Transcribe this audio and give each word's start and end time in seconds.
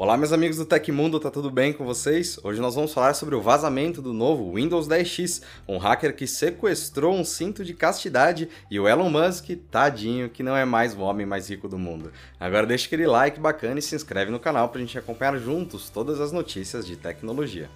Olá, 0.00 0.16
meus 0.16 0.32
amigos 0.32 0.56
do 0.56 0.64
Tecmundo, 0.64 1.18
tá 1.18 1.28
tudo 1.28 1.50
bem 1.50 1.72
com 1.72 1.84
vocês? 1.84 2.38
Hoje 2.44 2.60
nós 2.60 2.76
vamos 2.76 2.94
falar 2.94 3.14
sobre 3.14 3.34
o 3.34 3.42
vazamento 3.42 4.00
do 4.00 4.12
novo 4.12 4.54
Windows 4.54 4.86
10X, 4.86 5.42
um 5.66 5.76
hacker 5.76 6.14
que 6.14 6.24
sequestrou 6.24 7.16
um 7.16 7.24
cinto 7.24 7.64
de 7.64 7.74
castidade 7.74 8.48
e 8.70 8.78
o 8.78 8.86
Elon 8.86 9.10
Musk, 9.10 9.50
tadinho, 9.68 10.30
que 10.30 10.40
não 10.40 10.56
é 10.56 10.64
mais 10.64 10.94
o 10.94 11.00
homem 11.00 11.26
mais 11.26 11.50
rico 11.50 11.68
do 11.68 11.76
mundo. 11.76 12.12
Agora 12.38 12.64
deixa 12.64 12.86
aquele 12.86 13.08
like 13.08 13.40
bacana 13.40 13.80
e 13.80 13.82
se 13.82 13.96
inscreve 13.96 14.30
no 14.30 14.38
canal 14.38 14.68
pra 14.68 14.80
gente 14.80 14.96
acompanhar 14.96 15.36
juntos 15.36 15.90
todas 15.90 16.20
as 16.20 16.30
notícias 16.30 16.86
de 16.86 16.94
tecnologia. 16.94 17.68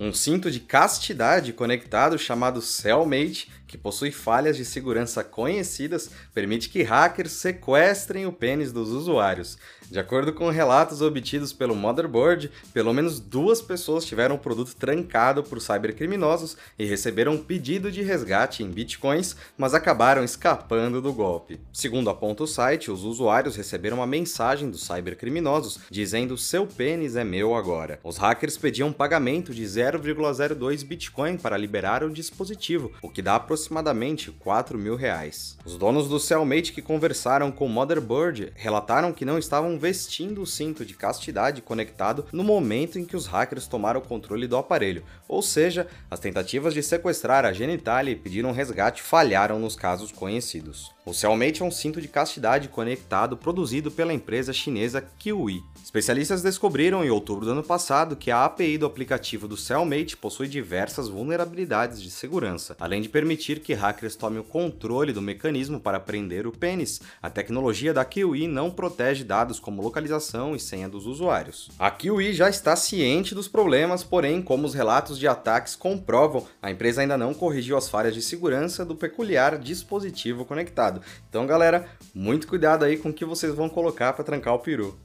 Um 0.00 0.12
cinto 0.12 0.50
de 0.50 0.60
castidade 0.60 1.52
conectado 1.52 2.16
chamado 2.18 2.62
Cellmate 2.62 3.50
que 3.68 3.76
possui 3.76 4.10
falhas 4.10 4.56
de 4.56 4.64
segurança 4.64 5.22
conhecidas, 5.22 6.10
permite 6.34 6.70
que 6.70 6.82
hackers 6.82 7.32
sequestrem 7.32 8.26
o 8.26 8.32
pênis 8.32 8.72
dos 8.72 8.88
usuários. 8.88 9.58
De 9.90 9.98
acordo 9.98 10.32
com 10.32 10.50
relatos 10.50 11.00
obtidos 11.02 11.52
pelo 11.52 11.76
Motherboard, 11.76 12.50
pelo 12.72 12.92
menos 12.92 13.20
duas 13.20 13.62
pessoas 13.62 14.04
tiveram 14.04 14.36
o 14.36 14.38
produto 14.38 14.74
trancado 14.74 15.42
por 15.42 15.60
cybercriminosos 15.60 16.56
e 16.78 16.84
receberam 16.84 17.32
um 17.32 17.42
pedido 17.42 17.92
de 17.92 18.02
resgate 18.02 18.62
em 18.62 18.70
bitcoins, 18.70 19.36
mas 19.56 19.74
acabaram 19.74 20.24
escapando 20.24 21.00
do 21.00 21.12
golpe. 21.12 21.60
Segundo 21.72 22.10
aponta 22.10 22.44
o 22.44 22.46
site, 22.46 22.90
os 22.90 23.04
usuários 23.04 23.56
receberam 23.56 23.98
uma 23.98 24.06
mensagem 24.06 24.70
dos 24.70 24.86
cybercriminosos 24.86 25.80
dizendo 25.90 26.38
seu 26.38 26.66
pênis 26.66 27.16
é 27.16 27.24
meu 27.24 27.54
agora. 27.54 28.00
Os 28.02 28.16
hackers 28.16 28.56
pediam 28.56 28.92
pagamento 28.92 29.54
de 29.54 29.62
0,02 29.62 30.84
bitcoin 30.84 31.36
para 31.36 31.56
liberar 31.56 32.02
o 32.02 32.10
dispositivo, 32.10 32.92
o 33.02 33.10
que 33.10 33.22
dá 33.22 33.36
aproximadamente 33.36 33.57
aproximadamente 33.58 34.30
4 34.30 34.78
mil 34.78 34.94
reais. 34.94 35.58
Os 35.64 35.76
donos 35.76 36.08
do 36.08 36.20
Cellmate 36.20 36.72
que 36.72 36.80
conversaram 36.80 37.50
com 37.50 37.66
o 37.66 37.68
Motherboard 37.68 38.52
relataram 38.54 39.12
que 39.12 39.24
não 39.24 39.36
estavam 39.36 39.76
vestindo 39.78 40.40
o 40.40 40.46
cinto 40.46 40.84
de 40.84 40.94
castidade 40.94 41.60
conectado 41.60 42.24
no 42.32 42.44
momento 42.44 42.98
em 42.98 43.04
que 43.04 43.16
os 43.16 43.26
hackers 43.26 43.66
tomaram 43.66 44.00
o 44.00 44.04
controle 44.04 44.46
do 44.46 44.56
aparelho, 44.56 45.02
ou 45.26 45.42
seja, 45.42 45.88
as 46.08 46.20
tentativas 46.20 46.72
de 46.72 46.82
sequestrar 46.82 47.44
a 47.44 47.52
genitalia 47.52 48.12
e 48.12 48.16
pedir 48.16 48.46
um 48.46 48.52
resgate 48.52 49.02
falharam 49.02 49.58
nos 49.58 49.74
casos 49.74 50.12
conhecidos. 50.12 50.96
O 51.08 51.14
Cellmate 51.14 51.62
é 51.62 51.64
um 51.64 51.70
cinto 51.70 52.02
de 52.02 52.06
castidade 52.06 52.68
conectado 52.68 53.34
produzido 53.34 53.90
pela 53.90 54.12
empresa 54.12 54.52
chinesa 54.52 55.02
Kiwi. 55.18 55.62
Especialistas 55.82 56.42
descobriram 56.42 57.02
em 57.02 57.08
outubro 57.08 57.46
do 57.46 57.52
ano 57.52 57.62
passado 57.62 58.14
que 58.14 58.30
a 58.30 58.44
API 58.44 58.76
do 58.76 58.84
aplicativo 58.84 59.48
do 59.48 59.56
Cellmate 59.56 60.18
possui 60.18 60.48
diversas 60.48 61.08
vulnerabilidades 61.08 62.02
de 62.02 62.10
segurança, 62.10 62.76
além 62.78 63.00
de 63.00 63.08
permitir 63.08 63.47
que 63.56 63.72
hackers 63.72 64.14
tomem 64.14 64.40
o 64.40 64.44
controle 64.44 65.12
do 65.12 65.22
mecanismo 65.22 65.80
para 65.80 65.98
prender 65.98 66.46
o 66.46 66.52
pênis. 66.52 67.00
A 67.22 67.30
tecnologia 67.30 67.94
da 67.94 68.04
Kiwi 68.04 68.46
não 68.46 68.70
protege 68.70 69.24
dados 69.24 69.58
como 69.58 69.82
localização 69.82 70.54
e 70.54 70.60
senha 70.60 70.88
dos 70.88 71.06
usuários. 71.06 71.70
A 71.78 71.90
Kiwi 71.90 72.34
já 72.34 72.50
está 72.50 72.76
ciente 72.76 73.34
dos 73.34 73.48
problemas, 73.48 74.04
porém, 74.04 74.42
como 74.42 74.66
os 74.66 74.74
relatos 74.74 75.18
de 75.18 75.26
ataques 75.26 75.74
comprovam, 75.74 76.46
a 76.60 76.70
empresa 76.70 77.00
ainda 77.00 77.16
não 77.16 77.32
corrigiu 77.32 77.76
as 77.76 77.88
falhas 77.88 78.14
de 78.14 78.20
segurança 78.20 78.84
do 78.84 78.94
peculiar 78.94 79.56
dispositivo 79.56 80.44
conectado. 80.44 81.00
Então, 81.28 81.46
galera, 81.46 81.88
muito 82.14 82.46
cuidado 82.46 82.84
aí 82.84 82.98
com 82.98 83.08
o 83.08 83.14
que 83.14 83.24
vocês 83.24 83.54
vão 83.54 83.68
colocar 83.68 84.12
para 84.12 84.24
trancar 84.24 84.54
o 84.54 84.58
peru. 84.58 84.98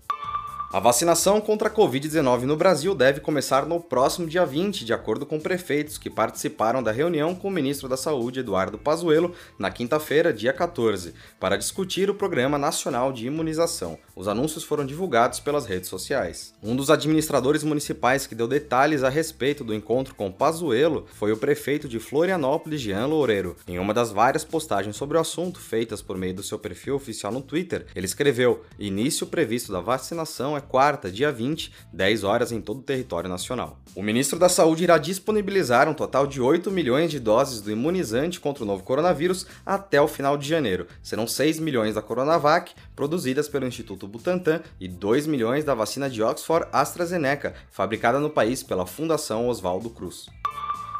A 0.73 0.79
vacinação 0.79 1.39
contra 1.39 1.67
a 1.67 1.71
Covid-19 1.71 2.45
no 2.45 2.57
Brasil 2.57 2.95
deve 2.95 3.19
começar 3.19 3.67
no 3.67 3.79
próximo 3.79 4.25
dia 4.25 4.43
20, 4.43 4.83
de 4.83 4.91
acordo 4.91 5.23
com 5.23 5.39
prefeitos 5.39 5.99
que 5.99 6.09
participaram 6.09 6.81
da 6.81 6.91
reunião 6.91 7.35
com 7.35 7.47
o 7.47 7.51
ministro 7.51 7.87
da 7.87 7.95
Saúde, 7.95 8.39
Eduardo 8.39 8.79
Pazuello, 8.79 9.35
na 9.59 9.69
quinta-feira, 9.69 10.33
dia 10.33 10.51
14, 10.51 11.13
para 11.39 11.57
discutir 11.57 12.09
o 12.09 12.15
Programa 12.15 12.57
Nacional 12.57 13.13
de 13.13 13.27
Imunização. 13.27 13.99
Os 14.15 14.27
anúncios 14.27 14.63
foram 14.63 14.85
divulgados 14.85 15.39
pelas 15.39 15.65
redes 15.65 15.89
sociais. 15.89 16.53
Um 16.61 16.75
dos 16.75 16.91
administradores 16.91 17.63
municipais 17.63 18.27
que 18.27 18.35
deu 18.35 18.47
detalhes 18.47 19.03
a 19.03 19.09
respeito 19.09 19.63
do 19.63 19.73
encontro 19.73 20.13
com 20.13 20.31
Pazuello 20.31 21.07
foi 21.15 21.31
o 21.31 21.37
prefeito 21.37 21.87
de 21.87 21.99
Florianópolis, 21.99 22.79
Jean 22.79 23.07
Loureiro. 23.07 23.55
Em 23.67 23.79
uma 23.79 23.93
das 23.93 24.11
várias 24.11 24.43
postagens 24.43 24.95
sobre 24.95 25.17
o 25.17 25.19
assunto 25.19 25.59
feitas 25.59 25.99
por 25.99 26.15
meio 26.15 26.35
do 26.35 26.43
seu 26.43 26.59
perfil 26.59 26.95
oficial 26.95 27.31
no 27.31 27.41
Twitter, 27.41 27.87
ele 27.95 28.05
escreveu: 28.05 28.63
"Início 28.77 29.25
previsto 29.25 29.71
da 29.71 29.79
vacinação 29.79 30.55
é 30.55 30.61
quarta, 30.61 31.09
dia 31.09 31.31
20, 31.31 31.71
10 31.91 32.23
horas 32.23 32.51
em 32.51 32.61
todo 32.61 32.79
o 32.79 32.83
território 32.83 33.29
nacional. 33.29 33.79
O 33.95 34.03
ministro 34.03 34.37
da 34.37 34.49
Saúde 34.49 34.83
irá 34.83 34.99
disponibilizar 34.99 35.89
um 35.89 35.93
total 35.93 36.27
de 36.27 36.39
8 36.39 36.69
milhões 36.69 37.09
de 37.09 37.19
doses 37.19 37.61
do 37.61 37.71
imunizante 37.71 38.39
contra 38.39 38.63
o 38.63 38.67
novo 38.67 38.83
coronavírus 38.83 39.47
até 39.65 39.99
o 39.99 40.07
final 40.07 40.37
de 40.37 40.47
janeiro. 40.47 40.85
Serão 41.01 41.27
6 41.27 41.59
milhões 41.59 41.95
da 41.95 42.01
Coronavac, 42.01 42.73
produzidas 42.95 43.47
pelo 43.47 43.65
Instituto 43.65 44.02
Butantan, 44.07 44.61
e 44.79 44.87
2 44.87 45.27
milhões 45.27 45.63
da 45.63 45.73
vacina 45.73 46.09
de 46.09 46.21
Oxford 46.21 46.67
AstraZeneca, 46.71 47.53
fabricada 47.71 48.19
no 48.19 48.29
país 48.29 48.63
pela 48.63 48.85
Fundação 48.85 49.47
Oswaldo 49.47 49.89
Cruz. 49.89 50.27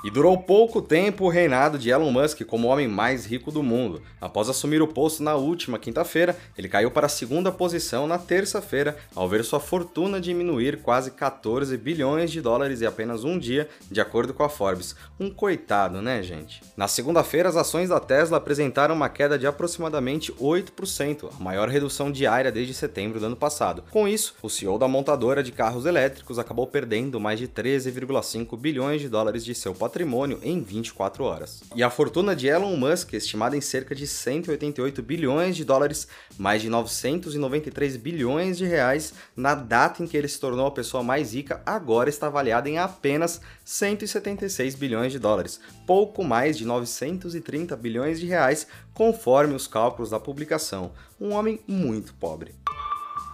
E 0.03 0.11
durou 0.11 0.37
pouco 0.37 0.81
tempo 0.81 1.23
o 1.23 1.29
reinado 1.29 1.79
de 1.79 1.89
Elon 1.89 2.11
Musk 2.11 2.41
como 2.43 2.67
o 2.67 2.69
homem 2.69 2.89
mais 2.89 3.25
rico 3.25 3.49
do 3.49 3.63
mundo. 3.63 4.01
Após 4.19 4.49
assumir 4.49 4.81
o 4.81 4.87
posto 4.87 5.23
na 5.23 5.35
última 5.35 5.79
quinta-feira, 5.79 6.37
ele 6.57 6.67
caiu 6.67 6.91
para 6.91 7.05
a 7.05 7.09
segunda 7.09 7.53
posição 7.53 8.05
na 8.05 8.17
terça-feira, 8.17 8.97
ao 9.15 9.29
ver 9.29 9.45
sua 9.45 9.61
fortuna 9.61 10.19
diminuir 10.19 10.81
quase 10.81 11.11
14 11.11 11.77
bilhões 11.77 12.31
de 12.31 12.41
dólares 12.41 12.81
em 12.81 12.85
apenas 12.85 13.23
um 13.23 13.39
dia, 13.39 13.69
de 13.89 14.01
acordo 14.01 14.33
com 14.33 14.43
a 14.43 14.49
Forbes. 14.49 14.93
Um 15.17 15.29
coitado, 15.29 16.01
né, 16.01 16.21
gente? 16.21 16.61
Na 16.75 16.89
segunda-feira, 16.89 17.47
as 17.47 17.55
ações 17.55 17.87
da 17.87 17.99
Tesla 18.01 18.39
apresentaram 18.39 18.93
uma 18.93 19.07
queda 19.07 19.39
de 19.39 19.47
aproximadamente 19.47 20.33
8%, 20.33 21.29
a 21.33 21.41
maior 21.41 21.69
redução 21.69 22.11
diária 22.11 22.51
desde 22.51 22.73
setembro 22.73 23.21
do 23.21 23.27
ano 23.27 23.37
passado. 23.37 23.85
Com 23.89 24.05
isso, 24.05 24.35
o 24.41 24.49
CEO 24.49 24.77
da 24.77 24.87
montadora 24.87 25.41
de 25.41 25.53
carros 25.53 25.85
elétricos 25.85 26.37
acabou 26.37 26.67
perdendo 26.67 27.21
mais 27.21 27.39
de 27.39 27.47
13,5 27.47 28.59
bilhões 28.59 28.99
de 28.99 29.07
dólares 29.07 29.45
de 29.45 29.55
seu 29.55 29.73
patrimônio 29.73 29.92
patrimônio 29.93 30.39
em 30.41 30.59
24 30.59 31.23
horas. 31.23 31.61
E 31.75 31.83
a 31.83 31.89
fortuna 31.89 32.35
de 32.35 32.47
Elon 32.47 32.75
Musk, 32.75 33.13
estimada 33.13 33.55
em 33.55 33.61
cerca 33.61 33.93
de 33.93 34.07
188 34.07 35.03
bilhões 35.03 35.55
de 35.55 35.63
dólares, 35.63 36.07
mais 36.35 36.63
de 36.63 36.69
993 36.69 37.95
bilhões 37.97 38.57
de 38.57 38.65
reais, 38.65 39.13
na 39.37 39.53
data 39.53 40.01
em 40.01 40.07
que 40.07 40.17
ele 40.17 40.27
se 40.27 40.39
tornou 40.39 40.65
a 40.65 40.71
pessoa 40.71 41.03
mais 41.03 41.35
rica, 41.35 41.61
agora 41.63 42.09
está 42.09 42.25
avaliada 42.25 42.67
em 42.67 42.79
apenas 42.79 43.39
176 43.63 44.73
bilhões 44.73 45.11
de 45.11 45.19
dólares, 45.19 45.59
pouco 45.85 46.23
mais 46.23 46.57
de 46.57 46.65
930 46.65 47.75
bilhões 47.77 48.19
de 48.19 48.25
reais, 48.25 48.65
conforme 48.95 49.53
os 49.53 49.67
cálculos 49.67 50.09
da 50.09 50.19
publicação. 50.19 50.91
Um 51.21 51.33
homem 51.33 51.59
muito 51.67 52.15
pobre. 52.15 52.55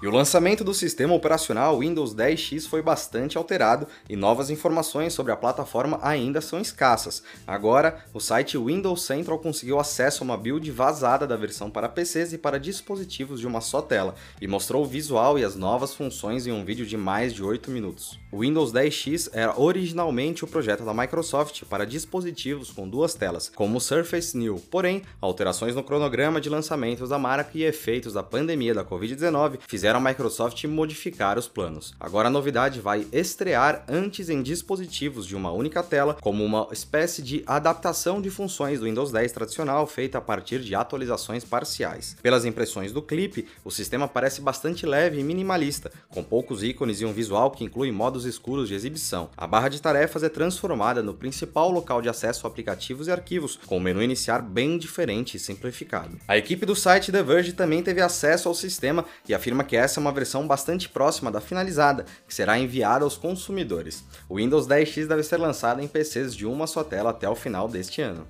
E 0.01 0.07
o 0.07 0.11
lançamento 0.11 0.63
do 0.63 0.73
sistema 0.73 1.13
operacional 1.13 1.79
Windows 1.79 2.15
10X 2.15 2.69
foi 2.69 2.81
bastante 2.81 3.37
alterado 3.37 3.85
e 4.07 4.15
novas 4.15 4.49
informações 4.49 5.11
sobre 5.11 5.33
a 5.33 5.35
plataforma 5.35 5.99
ainda 6.01 6.39
são 6.39 6.61
escassas. 6.61 7.21
Agora, 7.45 8.05
o 8.13 8.19
site 8.21 8.57
Windows 8.57 9.03
Central 9.03 9.39
conseguiu 9.39 9.77
acesso 9.77 10.23
a 10.23 10.25
uma 10.25 10.37
build 10.37 10.71
vazada 10.71 11.27
da 11.27 11.35
versão 11.35 11.69
para 11.69 11.89
PCs 11.89 12.31
e 12.31 12.37
para 12.37 12.57
dispositivos 12.57 13.41
de 13.41 13.47
uma 13.47 13.59
só 13.59 13.81
tela 13.81 14.15
e 14.39 14.47
mostrou 14.47 14.83
o 14.83 14.87
visual 14.87 15.37
e 15.37 15.43
as 15.43 15.57
novas 15.57 15.93
funções 15.93 16.47
em 16.47 16.51
um 16.53 16.63
vídeo 16.63 16.85
de 16.85 16.95
mais 16.95 17.33
de 17.33 17.43
8 17.43 17.69
minutos. 17.69 18.17
O 18.31 18.39
Windows 18.39 18.71
10X 18.71 19.29
era 19.33 19.59
originalmente 19.59 20.45
o 20.45 20.47
projeto 20.47 20.85
da 20.85 20.93
Microsoft 20.93 21.63
para 21.65 21.85
dispositivos 21.85 22.71
com 22.71 22.87
duas 22.87 23.15
telas, 23.15 23.51
como 23.53 23.77
o 23.77 23.81
Surface 23.81 24.37
New. 24.37 24.63
Porém, 24.71 25.01
alterações 25.19 25.75
no 25.75 25.83
cronograma 25.83 26.39
de 26.39 26.47
lançamentos 26.47 27.09
da 27.09 27.19
marca 27.19 27.51
e 27.53 27.65
efeitos 27.65 28.13
da 28.13 28.23
pandemia 28.23 28.73
da 28.73 28.85
Covid-19 28.85 29.59
fizeram 29.67 29.88
a 29.97 30.01
Microsoft 30.01 30.63
modificar 30.65 31.37
os 31.37 31.47
planos. 31.47 31.93
Agora 31.99 32.27
a 32.27 32.31
novidade 32.31 32.79
vai 32.79 33.07
estrear 33.11 33.83
antes 33.87 34.29
em 34.29 34.41
dispositivos 34.41 35.25
de 35.25 35.35
uma 35.35 35.51
única 35.51 35.81
tela, 35.81 36.17
como 36.21 36.43
uma 36.43 36.67
espécie 36.71 37.21
de 37.21 37.43
adaptação 37.47 38.21
de 38.21 38.29
funções 38.29 38.79
do 38.79 38.85
Windows 38.85 39.11
10 39.11 39.31
tradicional 39.31 39.87
feita 39.87 40.17
a 40.17 40.21
partir 40.21 40.59
de 40.59 40.75
atualizações 40.75 41.43
parciais. 41.43 42.15
Pelas 42.21 42.45
impressões 42.45 42.91
do 42.91 43.01
clipe, 43.01 43.47
o 43.63 43.71
sistema 43.71 44.07
parece 44.07 44.41
bastante 44.41 44.85
leve 44.85 45.19
e 45.19 45.23
minimalista, 45.23 45.91
com 46.09 46.23
poucos 46.23 46.63
ícones 46.63 47.01
e 47.01 47.05
um 47.05 47.13
visual 47.13 47.51
que 47.51 47.63
inclui 47.63 47.91
modos 47.91 48.25
escuros 48.25 48.67
de 48.67 48.75
exibição. 48.75 49.29
A 49.35 49.47
barra 49.47 49.69
de 49.69 49.81
tarefas 49.81 50.23
é 50.23 50.29
transformada 50.29 51.01
no 51.01 51.13
principal 51.13 51.71
local 51.71 52.01
de 52.01 52.09
acesso 52.09 52.45
a 52.45 52.49
aplicativos 52.49 53.07
e 53.07 53.11
arquivos, 53.11 53.59
com 53.65 53.77
o 53.77 53.81
menu 53.81 54.01
iniciar 54.01 54.41
bem 54.41 54.77
diferente 54.77 55.37
e 55.37 55.39
simplificado. 55.39 56.17
A 56.27 56.37
equipe 56.37 56.65
do 56.65 56.75
site 56.75 57.11
The 57.11 57.23
Verge 57.23 57.53
também 57.53 57.81
teve 57.81 58.01
acesso 58.01 58.47
ao 58.47 58.55
sistema 58.55 59.05
e 59.27 59.33
afirma 59.33 59.63
que 59.63 59.77
essa 59.79 59.99
é 59.99 60.01
uma 60.01 60.11
versão 60.11 60.45
bastante 60.45 60.89
próxima 60.89 61.31
da 61.31 61.39
finalizada, 61.39 62.05
que 62.27 62.35
será 62.35 62.59
enviada 62.59 63.03
aos 63.03 63.17
consumidores. 63.17 64.03
O 64.27 64.35
Windows 64.35 64.67
10X 64.67 65.07
deve 65.07 65.23
ser 65.23 65.37
lançado 65.37 65.81
em 65.81 65.87
PCs 65.87 66.35
de 66.35 66.45
uma 66.45 66.67
só 66.67 66.83
tela 66.83 67.11
até 67.11 67.27
o 67.29 67.35
final 67.35 67.67
deste 67.67 68.01
ano. 68.01 68.27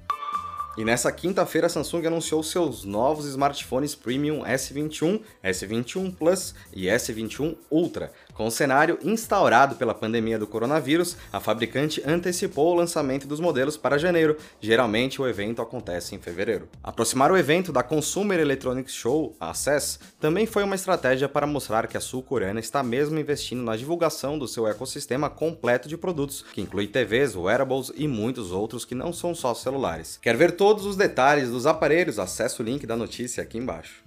E 0.79 0.85
nessa 0.85 1.11
quinta-feira 1.11 1.67
a 1.67 1.69
Samsung 1.69 2.07
anunciou 2.07 2.41
seus 2.41 2.85
novos 2.85 3.25
smartphones 3.25 3.95
premium 3.95 4.45
S21, 4.45 5.19
S21 5.43 6.15
Plus 6.15 6.55
e 6.71 6.85
S21 6.85 7.57
Ultra, 7.69 8.13
Com 8.33 8.47
o 8.47 8.51
cenário 8.51 8.97
instaurado 9.03 9.75
pela 9.75 9.93
pandemia 9.93 10.39
do 10.39 10.47
coronavírus, 10.47 11.17
a 11.33 11.41
fabricante 11.41 12.01
antecipou 12.07 12.71
o 12.71 12.75
lançamento 12.75 13.27
dos 13.27 13.41
modelos 13.41 13.75
para 13.75 13.97
janeiro. 13.97 14.37
Geralmente 14.61 15.21
o 15.21 15.27
evento 15.27 15.61
acontece 15.61 16.15
em 16.15 16.19
fevereiro. 16.19 16.69
Aproximar 16.81 17.29
o 17.29 17.35
evento 17.37 17.73
da 17.73 17.83
Consumer 17.83 18.39
Electronics 18.39 18.93
Show, 18.93 19.35
a 19.37 19.53
CES, 19.53 19.99
também 20.17 20.45
foi 20.45 20.63
uma 20.63 20.75
estratégia 20.75 21.27
para 21.27 21.45
mostrar 21.45 21.87
que 21.87 21.97
a 21.97 21.99
sul-coreana 21.99 22.61
está 22.61 22.81
mesmo 22.81 23.19
investindo 23.19 23.61
na 23.61 23.75
divulgação 23.75 24.39
do 24.39 24.47
seu 24.47 24.65
ecossistema 24.65 25.29
completo 25.29 25.89
de 25.89 25.97
produtos, 25.97 26.45
que 26.53 26.61
inclui 26.61 26.87
TVs, 26.87 27.35
wearables 27.35 27.91
e 27.97 28.07
muitos 28.07 28.53
outros 28.53 28.85
que 28.85 28.95
não 28.95 29.11
são 29.11 29.35
só 29.35 29.53
celulares. 29.53 30.17
Quer 30.21 30.37
ver 30.37 30.53
todos 30.69 30.85
os 30.85 30.95
detalhes 30.95 31.49
dos 31.49 31.65
aparelhos? 31.65 32.19
Acesse 32.19 32.61
o 32.61 32.63
link 32.63 32.85
da 32.85 32.95
notícia 32.95 33.41
aqui 33.41 33.57
embaixo. 33.57 34.03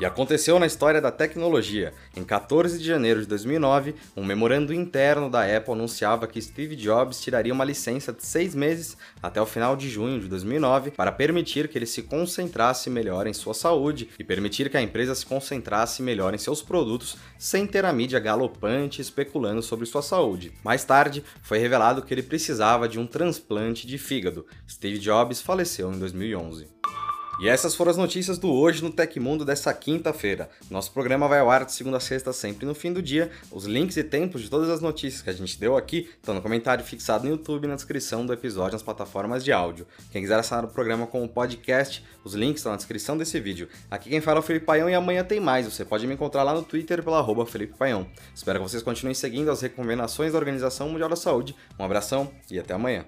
E 0.00 0.04
aconteceu 0.04 0.58
na 0.58 0.66
história 0.66 1.00
da 1.00 1.12
tecnologia. 1.12 1.94
Em 2.16 2.24
14 2.24 2.78
de 2.78 2.84
janeiro 2.84 3.20
de 3.20 3.28
2009, 3.28 3.94
um 4.16 4.24
memorando 4.24 4.74
interno 4.74 5.30
da 5.30 5.44
Apple 5.44 5.72
anunciava 5.72 6.26
que 6.26 6.42
Steve 6.42 6.74
Jobs 6.74 7.20
tiraria 7.20 7.52
uma 7.52 7.64
licença 7.64 8.12
de 8.12 8.26
seis 8.26 8.56
meses 8.56 8.96
até 9.22 9.40
o 9.40 9.46
final 9.46 9.76
de 9.76 9.88
junho 9.88 10.20
de 10.20 10.26
2009 10.26 10.90
para 10.90 11.12
permitir 11.12 11.68
que 11.68 11.78
ele 11.78 11.86
se 11.86 12.02
concentrasse 12.02 12.90
melhor 12.90 13.28
em 13.28 13.32
sua 13.32 13.54
saúde 13.54 14.08
e 14.18 14.24
permitir 14.24 14.68
que 14.68 14.76
a 14.76 14.82
empresa 14.82 15.14
se 15.14 15.24
concentrasse 15.24 16.02
melhor 16.02 16.34
em 16.34 16.38
seus 16.38 16.60
produtos 16.60 17.16
sem 17.38 17.64
ter 17.64 17.84
a 17.84 17.92
mídia 17.92 18.18
galopante 18.18 19.00
especulando 19.00 19.62
sobre 19.62 19.86
sua 19.86 20.02
saúde. 20.02 20.52
Mais 20.64 20.84
tarde, 20.84 21.22
foi 21.40 21.58
revelado 21.58 22.02
que 22.02 22.12
ele 22.12 22.22
precisava 22.22 22.88
de 22.88 22.98
um 22.98 23.06
transplante 23.06 23.86
de 23.86 23.96
fígado. 23.96 24.44
Steve 24.68 24.98
Jobs 24.98 25.40
faleceu 25.40 25.92
em 25.92 25.98
2011. 26.00 26.73
E 27.40 27.48
essas 27.48 27.74
foram 27.74 27.90
as 27.90 27.96
notícias 27.96 28.38
do 28.38 28.50
Hoje 28.50 28.82
no 28.82 28.90
Tecmundo 28.90 29.44
dessa 29.44 29.74
quinta-feira. 29.74 30.48
Nosso 30.70 30.92
programa 30.92 31.26
vai 31.26 31.40
ao 31.40 31.50
ar 31.50 31.64
de 31.64 31.72
segunda 31.72 31.96
a 31.96 32.00
sexta, 32.00 32.32
sempre 32.32 32.64
no 32.64 32.74
fim 32.74 32.92
do 32.92 33.02
dia. 33.02 33.30
Os 33.50 33.64
links 33.64 33.96
e 33.96 34.04
tempos 34.04 34.42
de 34.42 34.48
todas 34.48 34.70
as 34.70 34.80
notícias 34.80 35.20
que 35.20 35.30
a 35.30 35.32
gente 35.32 35.58
deu 35.58 35.76
aqui 35.76 36.08
estão 36.16 36.34
no 36.34 36.40
comentário 36.40 36.84
fixado 36.84 37.24
no 37.24 37.30
YouTube 37.30 37.64
e 37.64 37.66
na 37.66 37.74
descrição 37.74 38.24
do 38.24 38.32
episódio 38.32 38.74
nas 38.74 38.82
plataformas 38.82 39.42
de 39.42 39.52
áudio. 39.52 39.86
Quem 40.12 40.22
quiser 40.22 40.38
assinar 40.38 40.64
o 40.64 40.68
programa 40.68 41.08
como 41.08 41.28
podcast, 41.28 42.04
os 42.22 42.34
links 42.34 42.60
estão 42.60 42.70
na 42.70 42.76
descrição 42.76 43.18
desse 43.18 43.40
vídeo. 43.40 43.68
Aqui 43.90 44.10
quem 44.10 44.20
fala 44.20 44.38
é 44.38 44.40
o 44.40 44.42
Felipe 44.42 44.66
Paião 44.66 44.88
e 44.88 44.94
amanhã 44.94 45.24
tem 45.24 45.40
mais. 45.40 45.66
Você 45.66 45.84
pode 45.84 46.06
me 46.06 46.14
encontrar 46.14 46.44
lá 46.44 46.54
no 46.54 46.62
Twitter 46.62 47.02
pela 47.02 47.18
arroba 47.18 47.44
Felipe 47.44 47.76
Paião. 47.76 48.06
Espero 48.32 48.60
que 48.60 48.70
vocês 48.70 48.82
continuem 48.82 49.14
seguindo 49.14 49.50
as 49.50 49.60
recomendações 49.60 50.32
da 50.32 50.38
Organização 50.38 50.88
Mundial 50.88 51.08
da 51.08 51.16
Saúde. 51.16 51.54
Um 51.78 51.84
abração 51.84 52.30
e 52.48 52.60
até 52.60 52.74
amanhã. 52.74 53.04